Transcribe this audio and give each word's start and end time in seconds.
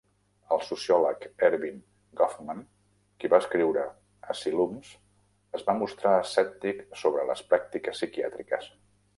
El 0.55 0.61
sociòleg 0.67 1.25
Erving 1.47 1.75
Goffman, 2.21 2.63
qui 3.21 3.31
va 3.33 3.41
escriure 3.45 3.85
Asylums, 4.35 4.91
es 5.59 5.69
va 5.69 5.77
mostrar 5.83 6.15
escèptic 6.25 6.83
sobre 7.03 7.29
les 7.33 7.49
pràctiques 7.53 7.99
psiquiàtriques. 8.01 8.77